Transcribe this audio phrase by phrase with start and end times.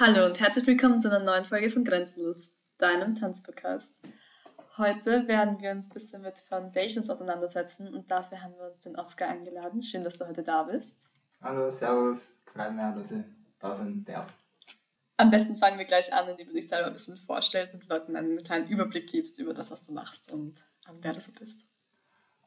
[0.00, 3.98] Hallo und herzlich willkommen zu einer neuen Folge von Grenzenlos, deinem Tanzpodcast.
[4.78, 8.96] Heute werden wir uns ein bisschen mit Foundations auseinandersetzen und dafür haben wir uns den
[8.96, 9.82] Oscar eingeladen.
[9.82, 11.10] Schön, dass du heute da bist.
[11.42, 13.22] Hallo, servus, freut mich, dass ich
[13.58, 14.32] da sein darf.
[15.18, 17.90] Am besten fangen wir gleich an, indem du dich selber ein bisschen vorstellst und den
[17.90, 21.32] Leuten einen kleinen Überblick gibst über das, was du machst und um, wer du so
[21.38, 21.68] bist.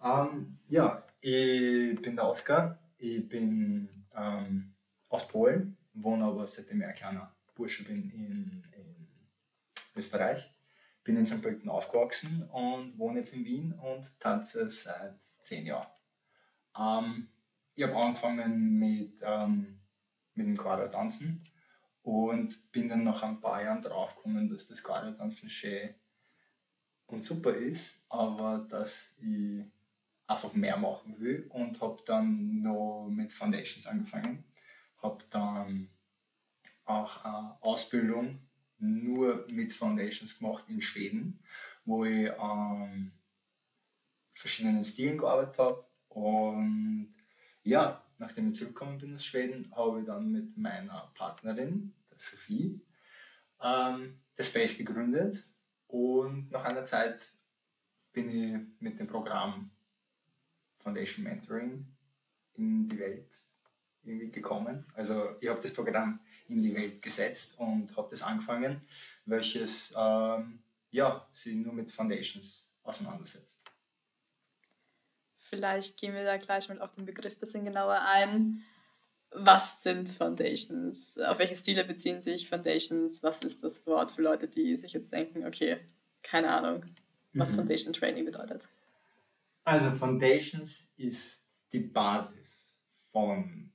[0.02, 2.80] Um, ähm, ja, ich bin der Oskar.
[2.98, 4.73] Ich bin ähm,
[5.09, 9.08] aus Polen, wohne aber seitdem ein kleiner Bursche bin in, in
[9.96, 10.52] Österreich.
[11.04, 11.41] Bin in St.
[11.41, 15.88] Pölten aufgewachsen und wohne jetzt in Wien und tanze seit zehn Jahren.
[16.77, 17.30] Ähm,
[17.76, 19.80] ich habe angefangen mit, ähm,
[20.34, 21.48] mit dem Quadra-Tanzen
[22.02, 25.94] und bin dann nach ein paar Jahren draufgekommen, dass das Quadra-Tanzen schön
[27.08, 29.63] und super ist, aber dass ich
[30.27, 34.44] einfach mehr machen will und habe dann noch mit Foundations angefangen.
[35.02, 35.90] Habe dann
[36.85, 38.39] auch eine Ausbildung
[38.77, 41.43] nur mit Foundations gemacht in Schweden,
[41.85, 43.12] wo ich an ähm,
[44.32, 45.85] verschiedenen Stilen gearbeitet habe.
[46.10, 47.13] Und
[47.63, 52.82] ja, nachdem ich zurückgekommen bin aus Schweden, habe ich dann mit meiner Partnerin, der Sophie,
[53.62, 55.48] ähm, das Space gegründet.
[55.88, 57.32] Und nach einer Zeit
[58.12, 59.71] bin ich mit dem Programm
[60.79, 61.88] Foundation Mentoring
[62.54, 63.45] in die Welt
[64.06, 64.85] irgendwie gekommen.
[64.94, 68.81] Also ich habe das Programm in die Welt gesetzt und habe das angefangen,
[69.25, 70.59] welches ähm,
[70.91, 73.66] ja, sich nur mit Foundations auseinandersetzt.
[75.50, 78.63] Vielleicht gehen wir da gleich mal auf den Begriff ein bisschen genauer ein.
[79.31, 81.17] Was sind Foundations?
[81.19, 83.22] Auf welche Stile beziehen sich Foundations?
[83.23, 85.78] Was ist das Wort für Leute, die sich jetzt denken, okay,
[86.23, 86.85] keine Ahnung,
[87.33, 87.57] was mhm.
[87.57, 88.69] Foundation Training bedeutet?
[89.66, 92.79] Also Foundations ist die Basis
[93.11, 93.72] von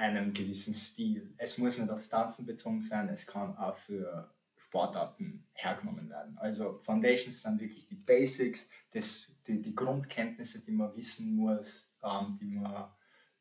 [0.00, 1.34] einem gewissen Stil.
[1.36, 6.38] Es muss nicht auf Tanzen bezogen sein, es kann auch für Sportarten hergenommen werden.
[6.38, 12.38] Also Foundations sind wirklich die Basics, das, die, die Grundkenntnisse, die man wissen muss, ähm,
[12.40, 12.88] die man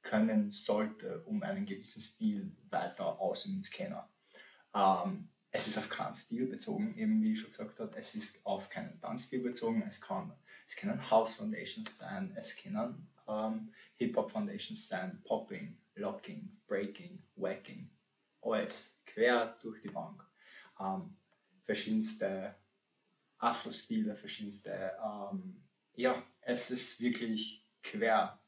[0.02, 4.00] können sollte, um einen gewissen Stil weiter ausüben zu können.
[4.74, 8.46] Ähm, es ist auf keinen Stil bezogen, eben wie ich schon gesagt habe, es ist
[8.46, 10.34] auf keinen Tanzstil bezogen, es kann
[10.70, 17.90] es können House Foundations sein, es können ähm, Hip-Hop Foundations sein, Popping, Locking, Breaking, Wacking,
[18.42, 20.24] alles quer durch die Bank.
[20.80, 21.16] Ähm,
[21.62, 22.56] verschiedenste
[23.38, 25.64] Afro-Stile, verschiedenste, ähm,
[25.96, 28.40] ja, es ist wirklich quer,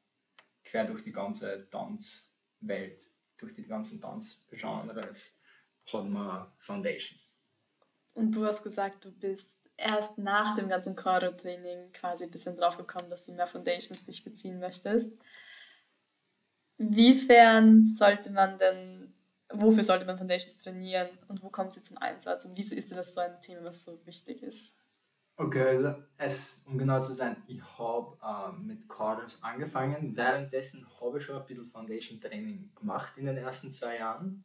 [0.63, 3.01] quer durch die ganze Tanzwelt,
[3.37, 5.37] durch die ganzen Tanzgenres
[5.91, 7.41] hat man Foundations.
[8.13, 12.77] Und du hast gesagt, du bist erst nach dem ganzen Choreo-Training quasi ein bisschen drauf
[12.77, 15.11] gekommen, dass du mehr Foundations dich beziehen möchtest.
[16.89, 19.13] Wiefern sollte man denn,
[19.53, 23.13] wofür sollte man Foundations trainieren und wo kommen sie zum Einsatz und wieso ist das
[23.13, 24.77] so ein Thema, was so wichtig ist?
[25.37, 30.15] Okay, also es, um genau zu sein, ich habe äh, mit Chorus angefangen.
[30.15, 34.43] Währenddessen habe ich schon ein bisschen Foundation Training gemacht in den ersten zwei Jahren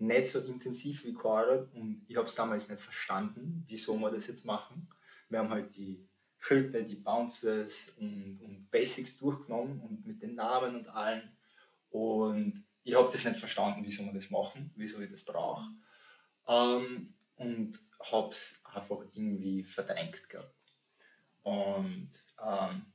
[0.00, 4.26] nicht so intensiv wie Quadrat und ich habe es damals nicht verstanden, wieso wir das
[4.26, 4.88] jetzt machen.
[5.28, 6.08] Wir haben halt die
[6.38, 11.36] Schritte, die Bounces und, und Basics durchgenommen und mit den Namen und allen.
[11.90, 15.64] Und ich habe das nicht verstanden, wieso wir das machen, wieso ich das brauche.
[16.48, 20.72] Ähm, und habe es einfach irgendwie verdrängt gehabt.
[21.42, 22.10] Und
[22.44, 22.86] ähm,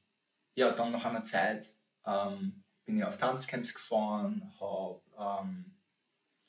[0.56, 1.72] ja, dann nach einer Zeit
[2.06, 5.76] ähm, bin ich auf Tanzcamps gefahren, habe ähm,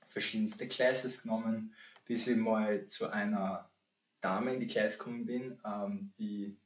[0.09, 1.75] verschiedenste Classes genommen,
[2.05, 3.69] bis ich mal zu einer
[4.21, 6.57] Dame in die Class gekommen bin, ähm, die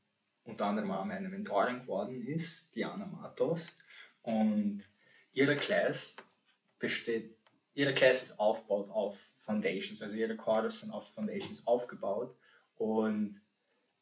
[0.45, 3.77] unter anderem auch meine Mentorin geworden ist, Diana Matos.
[4.23, 4.83] Und
[5.33, 6.15] ihre Class
[6.79, 7.37] besteht,
[7.75, 12.37] ihre Class ist aufgebaut auf Foundations, also ihre Quarters sind auf Foundations aufgebaut.
[12.77, 13.41] Und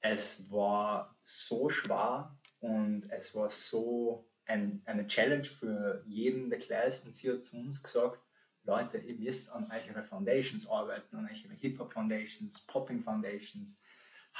[0.00, 7.04] es war so schwer und es war so ein, eine Challenge für jeden der Class.
[7.04, 8.20] Und sie hat zu uns gesagt,
[8.64, 13.82] Leute, ihr müsst an eure Foundations arbeiten, an eure Hip-Hop Foundations, Popping Foundations,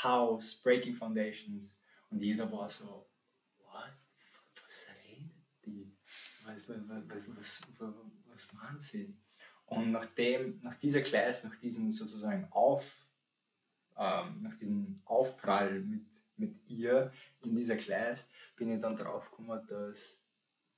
[0.02, 1.81] House, Breaking Foundations.
[2.11, 3.08] Und jeder war so,
[3.58, 3.93] what?
[4.62, 5.32] Was redet
[5.64, 5.96] die?
[6.49, 9.15] Was, was, was, was, meint sie?
[9.67, 13.06] Und nachdem, nach dieser Class, nach diesem sozusagen Auf,
[13.99, 16.06] ähm, nach diesem Aufprall mit,
[16.37, 17.12] mit ihr
[17.43, 20.23] in dieser Class, bin ich dann drauf gekommen, dass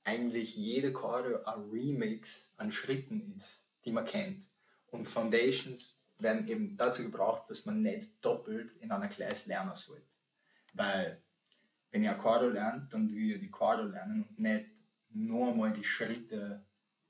[0.03, 4.45] eigentlich jede Choreo ein Remix an Schritten ist, die man kennt.
[4.87, 10.05] Und Foundations werden eben dazu gebraucht, dass man nicht doppelt in einer Class lernen sollte.
[10.73, 11.23] Weil,
[11.91, 14.65] wenn ihr Choreo lernt, dann will ihr die Choreo lernen und nicht
[15.13, 16.63] nur einmal die Schritte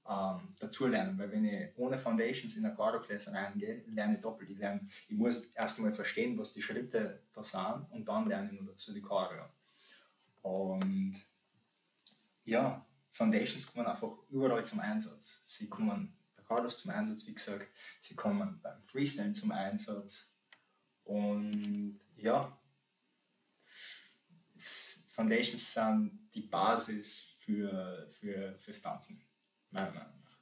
[0.07, 1.18] ähm, dazulernen.
[1.18, 4.50] Weil wenn ich ohne Foundations in eine Choreo-Class reingehe, lerne ich doppelt.
[4.50, 8.51] Ich, lerne, ich muss erst einmal verstehen, was die Schritte da sind und dann lerne
[8.51, 9.45] ich noch dazu die Choreo.
[10.42, 11.15] Und
[12.44, 15.42] ja, Foundations kommen einfach überall zum Einsatz.
[15.45, 17.68] Sie kommen bei Choreos zum Einsatz, wie gesagt,
[18.00, 20.33] sie kommen beim Freestyle zum Einsatz.
[21.04, 22.57] Und ja,
[25.09, 29.22] Foundations sind die Basis für, für, fürs Tanzen,
[29.72, 30.38] meiner Meinung nach.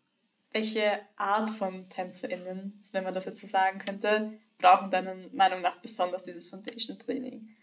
[0.51, 5.81] Welche Art von TänzerInnen, wenn man das jetzt so sagen könnte, brauchen deiner Meinung nach
[5.81, 7.55] besonders dieses Foundation-Training?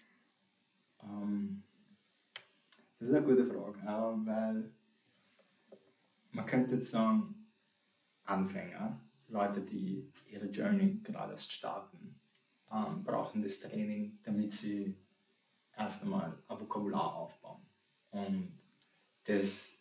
[0.99, 1.63] Um, ähm,
[2.99, 3.79] das ist eine gute Frage,
[4.25, 4.71] weil
[6.31, 7.47] man könnte jetzt sagen,
[8.25, 8.99] Anfänger,
[9.29, 12.19] Leute, die ihre Journey gerade erst starten,
[12.73, 14.97] ähm, brauchen das Training, damit sie
[15.77, 17.67] erst einmal ein Vokabular aufbauen.
[18.11, 18.59] Und
[19.27, 19.81] das,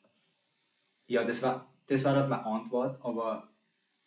[1.07, 3.47] ja, das war, das war halt meine Antwort, aber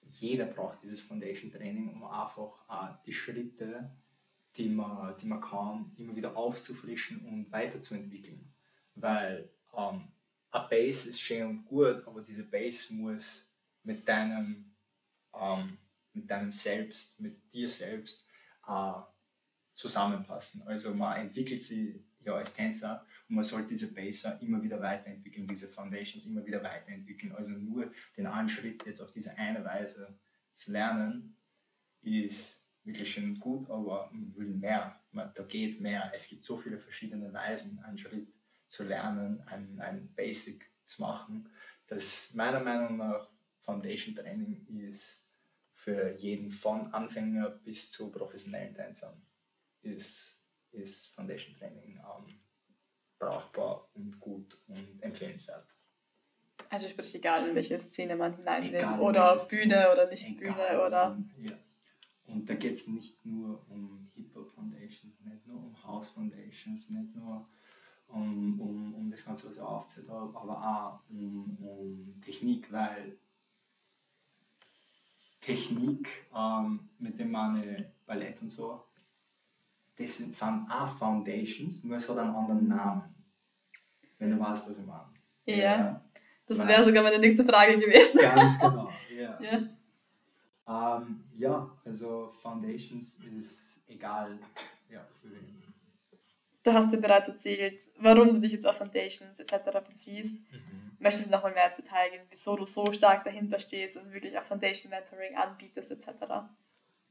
[0.03, 3.91] jeder braucht dieses Foundation Training, um einfach äh, die Schritte,
[4.57, 8.53] die man, die man kann, immer wieder aufzufrischen und weiterzuentwickeln.
[8.95, 10.09] Weil ähm,
[10.51, 13.47] eine Base ist schön und gut, aber diese Base muss
[13.83, 14.75] mit deinem,
[15.39, 15.79] ähm,
[16.15, 18.27] mit deinem Selbst, mit dir selbst
[18.67, 18.93] äh,
[19.73, 20.63] zusammenpassen.
[20.67, 25.47] Also man entwickelt sie ja als Tänzer und man sollte diese Base immer wieder weiterentwickeln,
[25.47, 27.33] diese Foundations immer wieder weiterentwickeln.
[27.33, 30.19] Also nur den einen Schritt jetzt auf diese eine Weise
[30.53, 31.37] zu lernen,
[32.03, 35.01] ist wirklich schön gut, aber man will mehr.
[35.13, 36.11] Man, da geht mehr.
[36.15, 38.29] Es gibt so viele verschiedene Weisen, einen Schritt
[38.67, 41.49] zu lernen, ein, ein Basic zu machen,
[41.87, 43.31] dass meiner Meinung nach
[43.61, 45.25] Foundation Training ist
[45.75, 49.23] für jeden von Anfänger bis zu professionellen Tänzern
[49.83, 50.38] ist,
[50.79, 52.41] ist Foundation Training ähm,
[53.19, 55.67] brauchbar und gut und empfehlenswert.
[56.71, 60.87] Also sprich, egal in welche Szene man hinein will, oder Bühne oder nicht egal, Bühne
[60.87, 61.19] oder.
[61.41, 61.53] Ja.
[62.27, 67.15] Und da geht es nicht nur um Hip-Hop Foundations, nicht nur um House Foundations, nicht
[67.15, 67.49] nur
[68.09, 73.19] um, um, um das Ganze, was ich aufgezählt habe, aber auch um, um Technik, weil
[75.41, 78.85] Technik, ähm, mit dem meine Ballett und so,
[79.99, 83.15] das sind, auch Foundations, nur es hat einen anderen Namen.
[84.19, 85.13] Wenn du weißt, was ich meine.
[85.45, 85.57] Ja.
[85.57, 86.05] ja.
[86.47, 88.21] Das wäre sogar meine nächste Frage gewesen.
[88.21, 89.39] Ganz genau, ja.
[89.41, 94.39] Ja, ähm, ja also Foundations ist egal
[94.89, 95.59] ja, für wen.
[96.63, 99.79] Du hast dir bereits erzählt, warum du dich jetzt auf Foundations etc.
[99.87, 100.41] beziehst.
[100.53, 100.97] Mhm.
[100.99, 104.13] Möchtest du noch mal mehr ins Detail gehen, wieso du so stark dahinter stehst und
[104.13, 106.09] wirklich auch Foundation Mentoring anbietest etc.?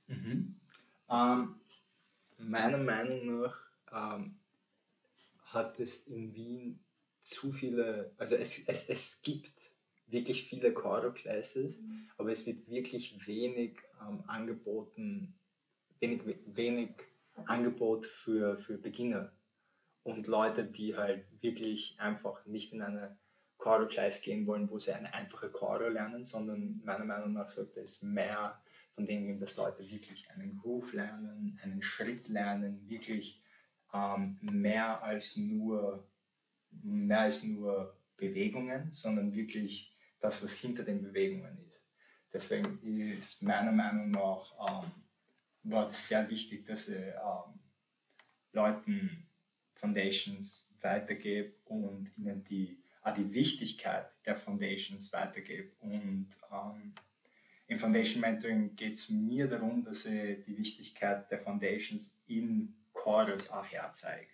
[0.07, 0.59] Mhm.
[1.09, 1.55] Ähm,
[2.37, 3.57] meiner Meinung nach
[3.91, 4.39] ähm,
[5.45, 6.79] hat es in Wien
[7.21, 9.51] zu viele, also es, es, es gibt
[10.07, 12.09] wirklich viele Choreo Classes, mhm.
[12.17, 15.37] aber es wird wirklich wenig ähm, angeboten,
[15.99, 16.91] wenig, wenig
[17.45, 19.31] Angebot für, für Beginner
[20.03, 23.17] und Leute, die halt wirklich einfach nicht in eine
[23.57, 27.81] Choreo Class gehen wollen, wo sie eine einfache Choreo lernen, sondern meiner Meinung nach sollte
[27.81, 28.61] es mehr
[28.97, 33.43] von dem dass Leute wirklich einen Groove lernen, einen Schritt lernen, wirklich
[33.93, 36.09] ähm, mehr als nur
[36.71, 41.87] mehr als nur Bewegungen, sondern wirklich das, was hinter den Bewegungen ist.
[42.33, 42.79] Deswegen
[43.15, 44.91] ist meiner Meinung nach ähm,
[45.61, 47.59] war es sehr wichtig, dass ich ähm,
[48.51, 49.29] Leuten
[49.75, 55.71] Foundations weitergebe und ihnen die, auch die Wichtigkeit der Foundations weitergebe.
[55.81, 56.95] Und ähm,
[57.67, 63.49] im Foundation Mentoring geht es mir darum, dass ich die Wichtigkeit der Foundations in Chorus
[63.49, 64.27] auch herzeige.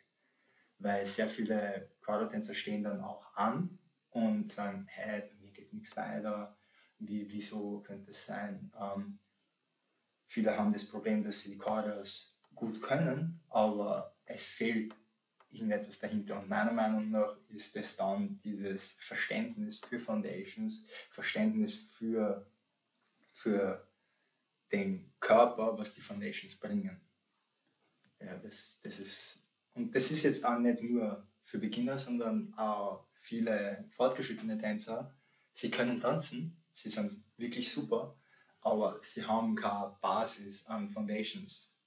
[0.77, 3.79] Weil sehr viele Chorotänzer stehen dann auch an
[4.11, 6.55] und sagen, hey, bei mir geht nichts weiter,
[6.99, 8.71] Wie, wieso könnte es sein?
[8.79, 9.19] Ähm,
[10.25, 14.95] viele haben das Problem, dass sie die Chorus gut können, aber es fehlt
[15.49, 16.39] irgendetwas dahinter.
[16.39, 22.45] Und meiner Meinung nach ist es dann dieses Verständnis für Foundations, Verständnis für,
[23.33, 23.87] für
[24.71, 27.01] den Körper, was die Foundations bringen.
[28.19, 33.07] Ja, das, das ist, und das ist jetzt auch nicht nur für Beginner, sondern auch
[33.13, 35.13] viele fortgeschrittene Tänzer.
[35.51, 38.17] Sie können tanzen, sie sind wirklich super,
[38.61, 41.77] aber sie haben keine Basis an Foundations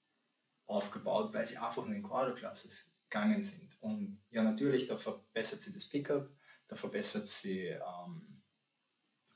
[0.66, 3.80] aufgebaut, weil sie einfach in den Choreo-Classes gegangen sind.
[3.80, 6.28] Und ja, natürlich, da verbessert sie das Pickup,
[6.68, 8.42] da verbessert sie ähm,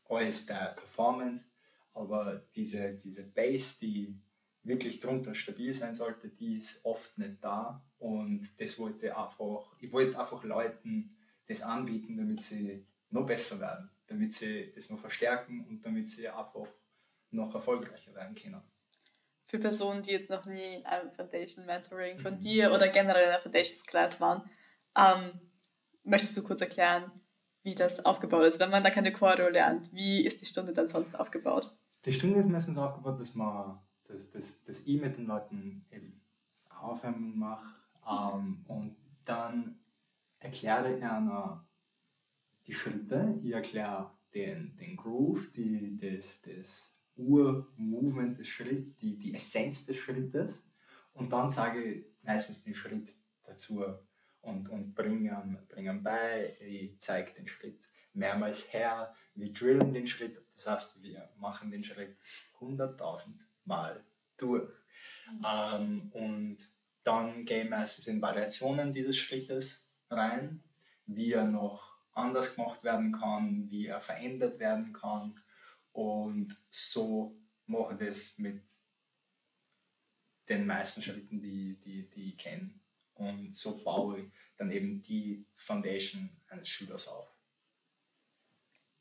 [0.08, 1.46] alles der Performance,
[1.94, 4.18] aber diese, diese Base, die
[4.62, 7.82] wirklich drunter stabil sein sollte, die ist oft nicht da.
[7.98, 11.16] Und das wollte einfach, ich wollte einfach Leuten
[11.46, 16.28] das anbieten, damit sie noch besser werden, damit sie das noch verstärken und damit sie
[16.28, 16.68] einfach
[17.30, 18.62] noch erfolgreicher werden können.
[19.44, 22.40] Für Personen, die jetzt noch nie in einem Foundation Mentoring von mhm.
[22.40, 24.48] dir oder generell in einer Foundations Class waren,
[24.96, 25.40] ähm,
[26.04, 27.10] möchtest du kurz erklären,
[27.62, 29.92] wie das aufgebaut ist, wenn man da keine Choreo lernt?
[29.92, 31.74] Wie ist die Stunde dann sonst aufgebaut?
[32.04, 33.78] Die Stunde ist meistens aufgebaut, dass man
[34.10, 36.20] dass, dass, dass ich mit den Leuten eben
[36.68, 37.74] Aufwärmen mache
[38.08, 39.78] ähm, und dann
[40.38, 41.66] erkläre ich einer
[42.66, 49.34] die Schritte, ich erkläre den, den Groove, die, das, das Ur-Movement des Schritts, die, die
[49.34, 50.64] Essenz des Schrittes
[51.12, 53.14] und dann sage ich meistens den Schritt
[53.44, 53.84] dazu
[54.40, 57.78] und, und bringe bring bei, ich zeige den Schritt
[58.14, 62.16] mehrmals her, wir drillen den Schritt, das heißt, wir machen den Schritt
[62.60, 64.04] 100.000 Mal
[64.36, 64.68] durch.
[65.30, 65.46] Mhm.
[65.46, 66.56] Ähm, und
[67.04, 70.62] dann gehe ich meistens in Variationen dieses Schrittes rein,
[71.06, 75.40] wie er noch anders gemacht werden kann, wie er verändert werden kann.
[75.92, 78.62] Und so mache ich das mit
[80.48, 82.70] den meisten Schritten, die, die, die ich kenne.
[83.14, 87.29] Und so baue ich dann eben die Foundation eines Schülers auf.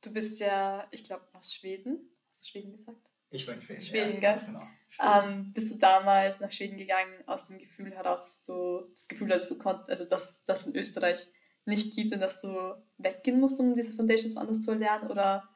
[0.02, 2.10] Du bist ja, ich glaube, aus Schweden.
[2.30, 3.12] Hast du Schweden gesagt?
[3.32, 3.82] Ich war in Schweden.
[3.82, 4.62] Schweden, ja, ganz genau.
[5.00, 9.30] Ähm, bist du damals nach Schweden gegangen aus dem Gefühl heraus, dass du das Gefühl
[9.30, 11.28] hattest, du konntest, also dass das in Österreich
[11.66, 15.12] nicht gibt und dass du weggehen musst, um diese Foundations woanders zu erlernen?
[15.12, 15.48] Oder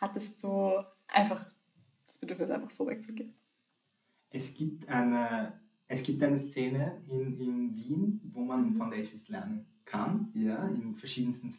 [0.00, 1.46] hattest du einfach
[2.06, 3.34] das Bedürfnis, einfach so wegzugehen?
[4.30, 8.74] Es gibt eine, es gibt eine Szene in, in Wien, wo man mhm.
[8.74, 11.50] Foundations lernen kann, ja, in verschiedensten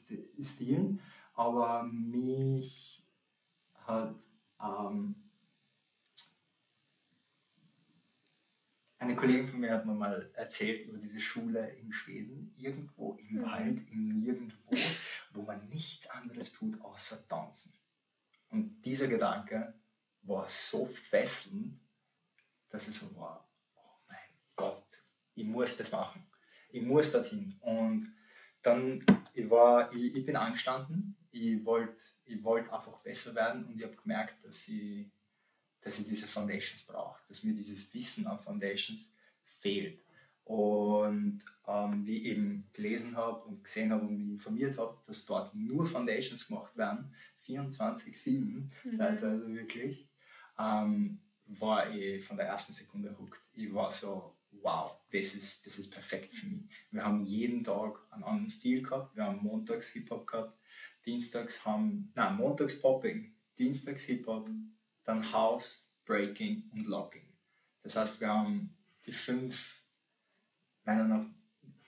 [0.44, 1.00] Stilen,
[1.34, 3.04] aber mich
[3.74, 4.16] hat
[4.62, 5.16] ähm,
[8.98, 13.36] eine Kollegin von mir hat mir mal erzählt über diese Schule in Schweden, irgendwo im
[13.38, 13.42] mhm.
[13.44, 14.76] Wald, im Nirgendwo,
[15.34, 17.74] wo man nichts anderes tut, außer tanzen.
[18.50, 19.74] Und dieser Gedanke
[20.22, 21.80] war so fesselnd,
[22.70, 24.18] dass es so war, oh mein
[24.56, 25.04] Gott,
[25.36, 26.26] ich muss das machen.
[26.76, 27.56] Ich muss dorthin.
[27.62, 28.14] Und
[28.62, 33.78] dann, ich, war, ich, ich bin angestanden, ich wollte ich wollt einfach besser werden und
[33.78, 35.08] ich habe gemerkt, dass ich
[35.82, 39.14] dass ich diese Foundations brauche, dass mir dieses Wissen an Foundations
[39.46, 40.02] fehlt.
[40.44, 45.28] Und ähm, wie ich eben gelesen habe und gesehen habe und mich informiert habe, dass
[45.28, 47.14] dort nur Foundations gemacht werden,
[47.48, 48.98] 24-7, mhm.
[48.98, 50.10] teilweise wirklich,
[50.58, 53.40] ähm, war ich von der ersten Sekunde hooked.
[53.54, 56.70] Ich war so, wow, das ist, das ist perfekt für mich.
[56.92, 59.16] Wir haben jeden Tag einen anderen Stil gehabt.
[59.16, 60.60] Wir haben montags Hip-Hop gehabt,
[61.06, 64.50] dienstags haben, nein, montags Popping, dienstags Hip-Hop,
[65.04, 67.28] dann House, Breaking und Locking.
[67.84, 69.84] Das heißt, wir haben die fünf,
[70.84, 71.36] meiner Meinung nach,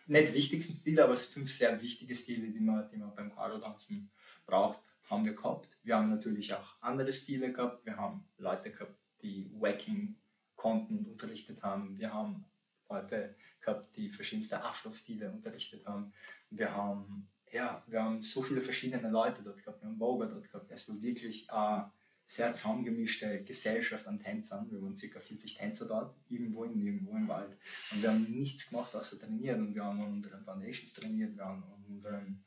[0.08, 4.10] nicht wichtigsten Stile, aber fünf sehr wichtige Stile, die man, die man beim Quadro-Tanzen
[4.46, 5.78] braucht, haben wir gehabt.
[5.84, 7.86] Wir haben natürlich auch andere Stile gehabt.
[7.86, 10.16] Wir haben Leute gehabt, die Wacking
[10.56, 11.98] konnten und unterrichtet haben.
[11.98, 12.46] Wir haben
[12.90, 16.14] Leute gehabt, die verschiedenste Afro-Stile unterrichtet haben.
[16.50, 19.82] Wir haben, ja, wir haben so viele verschiedene Leute dort gehabt.
[19.82, 20.72] Wir haben Vogue dort gehabt.
[20.72, 21.82] Es war wirklich äh,
[22.26, 24.70] sehr zusammengemischte Gesellschaft an Tänzern.
[24.70, 25.20] Wir waren ca.
[25.20, 27.58] 40 Tänzer dort, irgendwo in irgendwo im Wald.
[27.92, 29.68] Und wir haben nichts gemacht außer trainieren.
[29.68, 32.44] Und wir haben an unseren Foundations trainiert, wir haben an unseren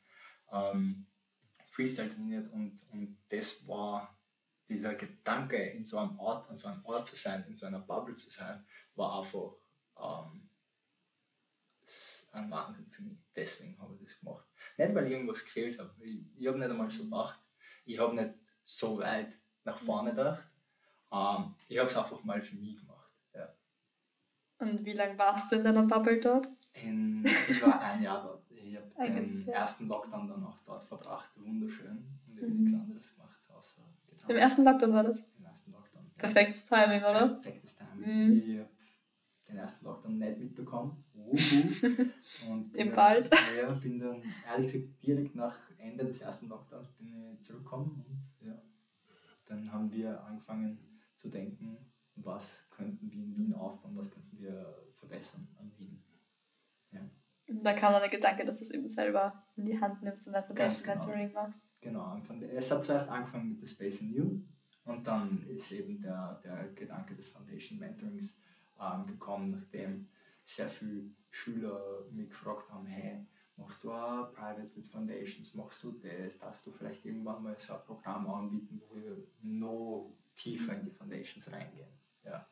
[0.51, 1.07] ähm,
[1.71, 2.51] Freestyle trainiert.
[2.51, 4.15] Und, und das war
[4.69, 7.79] dieser Gedanke, in so einem Ort, an so einem Ort zu sein, in so einer
[7.79, 8.63] Bubble zu sein,
[8.95, 9.55] war einfach
[9.99, 10.49] ähm,
[12.33, 13.19] ein Wahnsinn für mich.
[13.35, 14.47] Deswegen habe ich das gemacht.
[14.77, 15.91] Nicht, weil irgendwas gefehlt hat.
[15.99, 17.39] Ich, ich habe nicht einmal so gemacht.
[17.85, 18.33] Ich habe nicht
[18.63, 20.43] so weit nach vorne gedacht.
[21.11, 23.11] Ähm, ich habe es einfach mal für mich gemacht.
[23.33, 23.53] Ja.
[24.59, 26.47] Und wie lange warst du in deiner Bubble dort?
[26.73, 28.49] In, ich war ein Jahr dort.
[28.51, 31.31] Ich habe den ersten Lockdown dann auch dort verbracht.
[31.37, 31.97] Wunderschön.
[32.27, 32.63] Und ich habe mhm.
[32.63, 34.29] nichts anderes gemacht, außer getanzt.
[34.29, 35.29] Im ersten Lockdown war das?
[35.37, 36.05] Im ersten Lockdown.
[36.05, 36.11] Ja.
[36.17, 37.27] Perfektes Timing, oder?
[37.27, 38.27] Perfektes Timing.
[38.27, 38.37] Mhm.
[38.37, 38.69] Ich habe
[39.51, 41.03] den ersten Lockdown nicht mitbekommen.
[42.49, 43.29] und Im Wald.
[43.57, 48.47] Ja, bin dann ehrlich gesagt direkt nach Ende des ersten Lockdowns bin ich zurückgekommen und
[48.47, 48.61] ja,
[49.45, 50.79] dann haben wir angefangen
[51.15, 51.77] zu denken,
[52.15, 56.03] was könnten wir in Wien aufbauen, was könnten wir verbessern an Wien.
[56.91, 57.01] Ja.
[57.47, 60.35] Da kam dann der Gedanke, dass du es eben selber in die Hand nimmst und
[60.35, 61.05] einfach Foundation genau.
[61.07, 61.81] Mentoring machst.
[61.81, 62.21] Genau,
[62.55, 64.41] es hat zuerst angefangen mit der Space and You
[64.85, 68.43] und dann ist eben der, der Gedanke des Foundation Mentorings
[68.81, 70.09] ähm, gekommen, nachdem
[70.43, 75.91] sehr viele Schüler mich gefragt haben, hey, machst du auch Private with Foundations, machst du
[75.91, 80.85] das, darfst du vielleicht irgendwann mal so ein Programm anbieten, wo wir noch tiefer in
[80.85, 81.89] die Foundations reingehen.
[82.23, 82.47] Ja.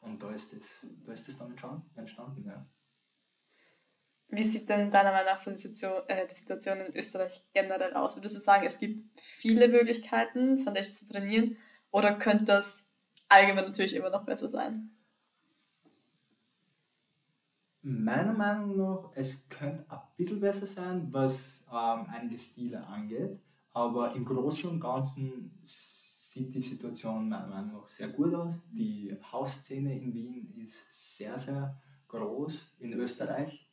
[0.00, 1.54] Und da ist das, da ist das dann
[1.96, 2.44] entstanden.
[2.46, 2.66] Ja.
[4.28, 7.94] Wie sieht denn deiner Meinung nach so die Situation, äh, die Situation in Österreich generell
[7.94, 8.16] aus?
[8.16, 11.56] Würdest du sagen, es gibt viele Möglichkeiten, Foundation zu trainieren,
[11.90, 12.90] oder könnte das
[13.28, 14.90] allgemein natürlich immer noch besser sein?
[17.86, 23.38] Meiner Meinung nach, es könnte ein bisschen besser sein, was ähm, einige Stile angeht,
[23.74, 28.62] aber im Großen und Ganzen sieht die Situation meiner Meinung nach sehr gut aus.
[28.72, 33.70] Die Hausszene in Wien ist sehr, sehr groß, in Österreich,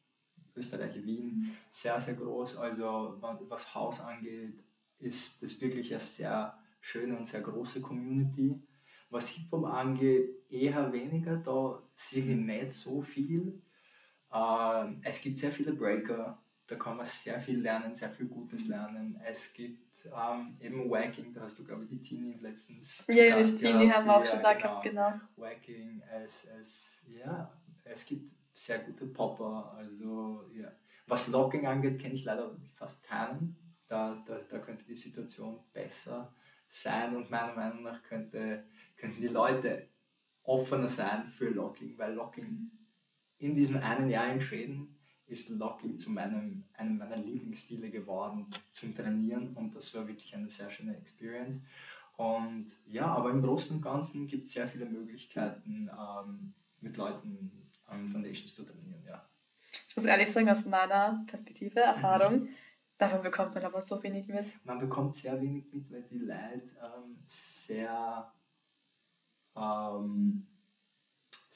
[0.58, 2.58] Österreich, Wien, sehr, sehr groß.
[2.58, 4.62] Also was Haus angeht,
[5.00, 8.62] ist das wirklich eine sehr schöne und sehr große Community.
[9.10, 13.62] Was Hip-Hop angeht, eher weniger, da sehe ich nicht so viel
[15.04, 19.20] es gibt sehr viele Breaker, da kann man sehr viel lernen, sehr viel Gutes lernen.
[19.26, 23.06] Es gibt ähm, eben Wacking, da hast du, glaube ich, die Teenie letztens.
[23.10, 25.14] Ja, das Teenie haben wir auch schon da gehabt, genau.
[25.36, 27.52] Wacking, es, es, ja,
[27.84, 30.72] es gibt sehr gute Popper, also ja.
[31.08, 33.58] Was Locking angeht, kenne ich leider fast keinen.
[33.88, 36.34] Da, da, da könnte die Situation besser
[36.68, 38.64] sein und meiner Meinung nach könnte,
[38.96, 39.90] könnten die Leute
[40.44, 42.72] offener sein für Locking, weil Locking
[43.42, 44.96] in diesem einen Jahr in Schweden
[45.28, 50.50] ist Locking zu meinem, einem meiner Lieblingsstile geworden zum Trainieren und das war wirklich eine
[50.50, 51.62] sehr schöne Experience.
[52.18, 57.70] Und ja, aber im Großen und Ganzen gibt es sehr viele Möglichkeiten, ähm, mit Leuten
[57.90, 59.26] ähm, Foundations zu trainieren, ja.
[59.88, 62.50] Ich muss ehrlich sagen, aus meiner Perspektive, Erfahrung, mhm.
[62.98, 64.46] davon bekommt man aber so wenig mit.
[64.66, 68.32] Man bekommt sehr wenig mit, weil die Leute ähm, sehr
[69.56, 70.48] ähm,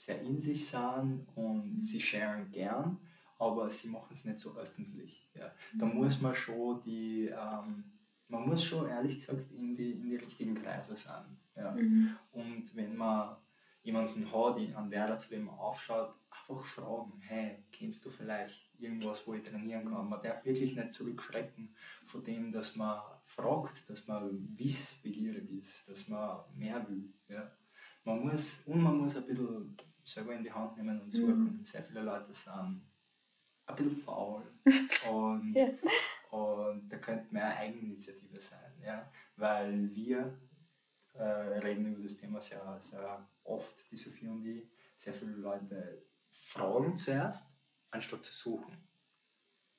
[0.06, 2.98] sehr in sich sind und sie sharen gern,
[3.40, 5.28] aber sie machen es nicht so öffentlich.
[5.34, 5.52] Ja.
[5.78, 5.96] Da mhm.
[5.96, 7.84] muss man schon die, ähm,
[8.28, 11.38] man muss schon ehrlich gesagt in die, in die richtigen Kreise sein.
[11.56, 11.72] Ja.
[11.72, 12.16] Mhm.
[12.32, 13.36] Und wenn man
[13.84, 19.26] jemanden hat, an der er zu dem aufschaut, einfach fragen, hey, kennst du vielleicht irgendwas,
[19.26, 20.10] wo ich trainieren kann?
[20.10, 26.08] Man darf wirklich nicht zurückschrecken von dem, dass man fragt, dass man wissbegierig ist, dass
[26.08, 27.12] man mehr will.
[27.28, 27.52] Ja.
[28.04, 31.58] Man muss, und man muss ein bisschen selber in die Hand nehmen und suchen.
[31.58, 31.66] Mhm.
[31.66, 32.82] Sehr viele Leute sind
[33.68, 34.44] ein bisschen faul
[35.10, 35.68] und, ja.
[36.30, 39.12] und da könnte mehr Eigeninitiative sein, ja?
[39.36, 40.38] weil wir
[41.14, 46.04] äh, reden über das Thema sehr, sehr oft, die Sophie und ich, sehr viele Leute
[46.30, 47.50] fragen zuerst,
[47.92, 48.78] anstatt zu suchen.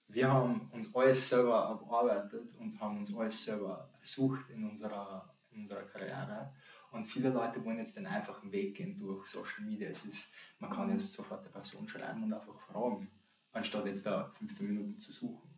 [0.09, 5.63] Wir haben uns alles selber erarbeitet und haben uns alles selber gesucht in unserer, in
[5.63, 6.53] unserer Karriere
[6.97, 9.89] und viele Leute wollen jetzt den einfachen Weg gehen durch Social Media.
[9.89, 13.09] Es ist, man kann jetzt sofort eine Person schreiben und einfach fragen,
[13.53, 15.51] anstatt jetzt da 15 Minuten zu suchen.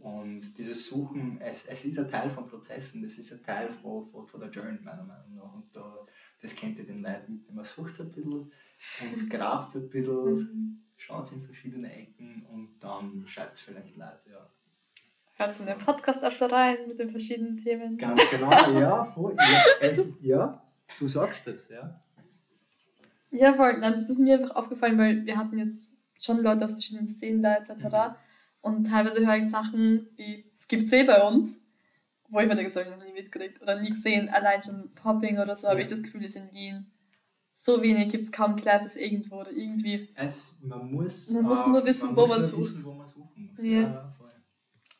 [0.00, 4.06] Und dieses Suchen, es, es ist ein Teil von Prozessen, das ist ein Teil von,
[4.06, 5.52] von, von der Journey meiner Meinung nach.
[5.52, 6.06] Und da,
[6.40, 8.52] das kennt ihr den Leuten mit, man sucht ein bisschen
[9.02, 10.82] und grabt es ein bisschen, mhm.
[10.96, 14.50] schaut in verschiedene Ecken und dann schreibt es vielleicht Leute, ja.
[15.38, 17.98] Hört in den Podcast öfter rein mit den verschiedenen Themen.
[17.98, 20.65] Ganz genau, ja, voll, ja, es, ja,
[20.98, 22.00] Du sagst es, ja?
[23.30, 23.78] Ja, voll.
[23.78, 27.42] Nein, das ist mir einfach aufgefallen, weil wir hatten jetzt schon Leute aus verschiedenen Szenen
[27.42, 27.70] da etc.
[27.70, 28.14] Mhm.
[28.60, 31.66] Und teilweise höre ich Sachen wie, es gibt eh bei uns,
[32.28, 34.28] wo ich mir denke, das habe ich noch nie mitgekriegt oder nie gesehen.
[34.28, 35.72] Allein schon Popping oder so, ja.
[35.72, 36.90] habe ich das Gefühl, ist in Wien
[37.52, 40.10] so wenig, gibt es kaum Classes irgendwo oder irgendwie.
[40.14, 42.60] Es, man muss, man muss nur wissen, man wo, man sucht.
[42.60, 43.64] Wissen, wo man suchen muss.
[43.64, 43.80] Ja.
[43.80, 44.16] ja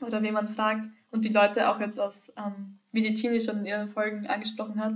[0.00, 0.88] oder wie man fragt.
[1.10, 4.80] Und die Leute auch jetzt aus, ähm, wie die Tini schon in ihren Folgen angesprochen
[4.80, 4.94] hat,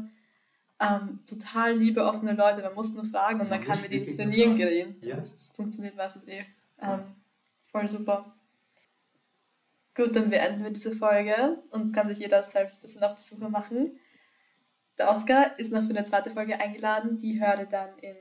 [0.80, 2.62] ähm, total liebe, offene Leute.
[2.62, 4.96] Man muss nur fragen und man, man kann mit ihnen trainieren gehen.
[5.02, 5.16] Ja.
[5.16, 6.44] Das funktioniert meistens eh.
[6.80, 7.14] Ähm,
[7.70, 8.34] voll super.
[9.94, 13.14] Gut, dann beenden wir diese Folge und es kann sich jeder selbst ein bisschen auf
[13.14, 13.98] die Suche machen.
[14.96, 18.16] Der Oscar ist noch für eine zweite Folge eingeladen, die hört ihr dann in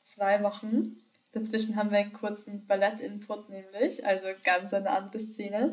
[0.00, 0.96] zwei Wochen.
[1.32, 5.72] Dazwischen haben wir einen kurzen Ballett-Input nämlich, also ganz eine andere Szene.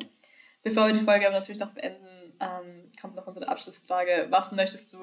[0.63, 4.27] Bevor wir die Folge aber natürlich noch beenden, ähm, kommt noch unsere Abschlussfrage.
[4.29, 4.97] Was möchtest du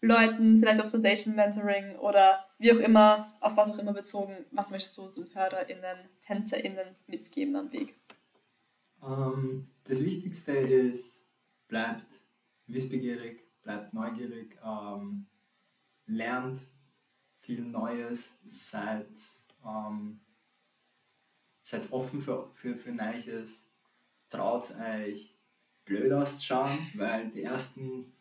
[0.00, 4.70] Leuten, vielleicht aufs Foundation Mentoring oder wie auch immer, auf was auch immer bezogen, was
[4.70, 7.94] möchtest du unseren HörerInnen, TänzerInnen mitgeben am Weg?
[9.00, 11.26] Um, ähm, das Wichtigste ist,
[11.66, 12.06] bleibt
[12.66, 15.26] wissbegierig, bleibt neugierig, um, ähm,
[16.06, 16.60] lernt
[17.38, 19.08] viel Neues, seid,
[19.62, 20.20] um, ähm,
[21.62, 23.72] seid offen für, für, für Neues,
[24.28, 25.36] traut euch
[25.84, 28.12] blöd auszuschauen, weil die ersten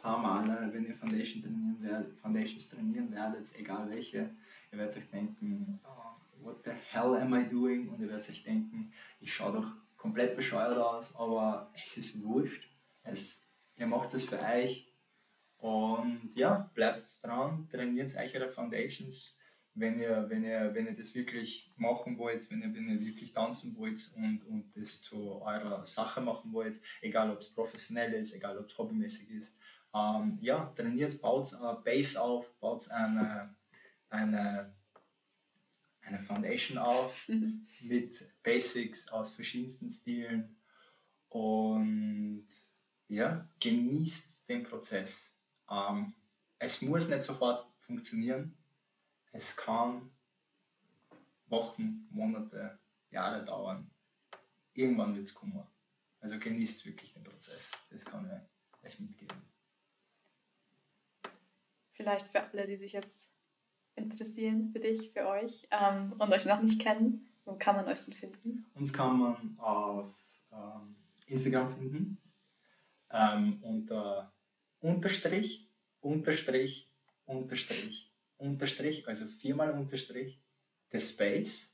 [0.00, 4.30] paar Male, wenn ihr Foundation trainieren werdet, Foundations trainieren werdet, egal welche,
[4.72, 7.88] ihr werdet euch denken, oh, what the hell am I doing?
[7.88, 12.68] Und ihr werdet euch denken, ich schaue doch komplett bescheuert aus, aber es ist wurscht.
[13.02, 14.92] Es, ihr macht es für euch
[15.58, 19.36] und ja, bleibt dran, trainiert euch eure Foundations
[19.74, 23.32] wenn ihr, wenn ihr, wenn ihr das wirklich machen wollt, wenn ihr, wenn ihr wirklich
[23.32, 28.34] tanzen wollt und, und das zu eurer Sache machen wollt, egal ob es professionell ist,
[28.34, 29.56] egal ob es hobbymäßig ist,
[29.94, 33.54] ähm, ja, trainiert, baut eine Base auf, baut eine,
[34.08, 34.74] eine,
[36.02, 37.28] eine Foundation auf
[37.80, 40.56] mit Basics aus verschiedensten Stilen
[41.28, 42.46] und
[43.08, 45.36] ja, genießt den Prozess.
[45.68, 46.14] Ähm,
[46.58, 48.56] es muss nicht sofort funktionieren.
[49.32, 50.10] Es kann
[51.46, 52.78] Wochen, Monate,
[53.10, 53.90] Jahre dauern.
[54.72, 55.66] Irgendwann wird es kommen.
[56.20, 57.72] Also genießt wirklich den Prozess.
[57.90, 58.30] Das kann
[58.82, 59.49] ich euch mitgeben.
[62.00, 63.34] Vielleicht für alle, die sich jetzt
[63.94, 68.00] interessieren, für dich, für euch ähm, und euch noch nicht kennen, wo kann man euch
[68.06, 68.64] denn finden?
[68.72, 70.16] Uns kann man auf
[70.50, 72.16] ähm, Instagram finden
[73.10, 74.32] ähm, unter
[74.80, 75.68] Unterstrich,
[76.00, 76.90] Unterstrich,
[77.26, 80.40] Unterstrich, Unterstrich, also viermal Unterstrich,
[80.90, 81.70] the Space.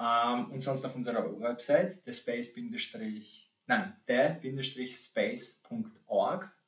[0.00, 2.54] Ähm, und sonst auf unserer Website, the space
[3.66, 6.61] nein, der-space.org.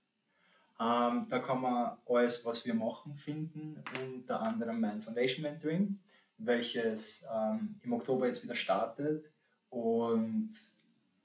[0.81, 6.01] Ähm, da kann man alles, was wir machen, finden, unter anderem mein Foundation Mentoring,
[6.39, 9.31] welches ähm, im Oktober jetzt wieder startet
[9.71, 10.51] und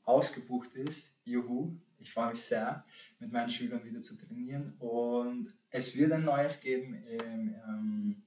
[0.03, 1.19] ausgebucht ist.
[1.25, 2.83] Juhu, ich freue mich sehr,
[3.19, 4.75] mit meinen Schülern wieder zu trainieren.
[4.79, 8.23] Und es wird ein neues geben im, ähm,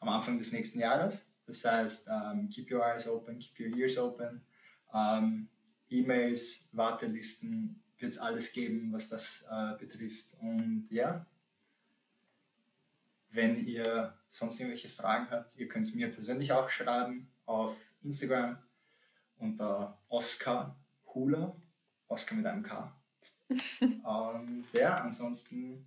[0.00, 1.26] am Anfang des nächsten Jahres.
[1.46, 4.42] Das heißt, ähm, keep your eyes open, keep your ears open.
[4.92, 5.48] Ähm,
[5.88, 10.36] E-Mails, Wartelisten, wird es alles geben, was das äh, betrifft.
[10.40, 11.26] Und ja,
[13.30, 18.58] wenn ihr sonst irgendwelche Fragen habt, ihr könnt es mir persönlich auch schreiben auf Instagram
[19.36, 20.76] unter Oscar
[21.14, 21.56] Hula,
[22.08, 22.94] Oscar mit einem K.
[23.80, 25.86] Und ja, ansonsten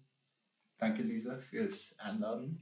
[0.78, 2.60] danke Lisa fürs Einladen.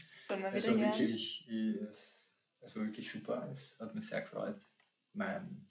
[0.54, 2.32] Es war, wirklich, es,
[2.62, 3.50] es war wirklich super.
[3.52, 4.62] Es hat mich sehr gefreut,
[5.14, 5.68] mein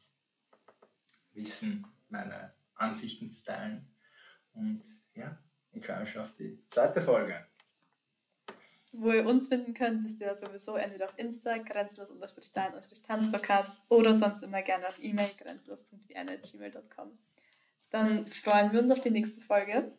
[1.33, 3.87] Wissen, meine Ansichten zu teilen.
[4.55, 4.83] Und
[5.14, 5.37] ja,
[5.73, 7.47] ich freue mich auf die zweite Folge.
[8.93, 14.43] Wo ihr uns finden könnt, wisst ihr ja sowieso entweder auf Insta, grenzlos-dein-tanzpodcast oder sonst
[14.43, 17.19] immer gerne auf E-Mail, grenzlos.gmail.com.
[17.91, 19.93] Dann freuen wir uns auf die nächste Folge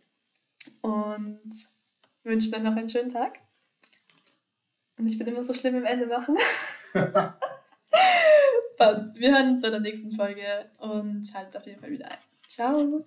[0.82, 1.52] und
[2.24, 3.40] wünschen euch noch einen schönen Tag.
[4.98, 6.36] Und ich bin immer so schlimm im Ende machen.
[8.78, 9.16] Passt.
[9.16, 12.29] Wir hören uns bei der nächsten Folge und schaltet auf jeden Fall wieder ein.
[12.60, 13.06] Tchau.